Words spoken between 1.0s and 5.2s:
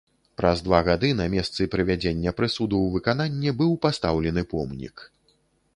на месцы прывядзення прысуду ў выкананне быў пастаўлены помнік.